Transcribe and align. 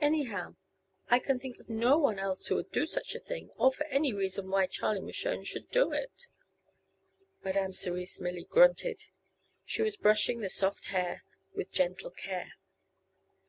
Anyhow, 0.00 0.56
I 1.08 1.20
can 1.20 1.38
think 1.38 1.60
of 1.60 1.68
no 1.68 1.96
one 1.98 2.18
else 2.18 2.46
who 2.46 2.56
would 2.56 2.72
do 2.72 2.84
such 2.84 3.14
a 3.14 3.20
thing, 3.20 3.50
or 3.54 3.68
of 3.68 3.80
any 3.90 4.12
reason 4.12 4.48
why 4.50 4.66
Charlie 4.66 4.98
Mershone 5.00 5.44
should 5.44 5.70
do 5.70 5.92
it." 5.92 6.26
Madame 7.44 7.72
Cerise 7.72 8.20
merely 8.20 8.42
grunted. 8.42 9.04
She 9.64 9.82
was 9.82 9.96
brushing 9.96 10.40
the 10.40 10.48
soft 10.48 10.86
hair 10.86 11.22
with 11.54 11.70
gentle 11.70 12.10
care. 12.10 12.54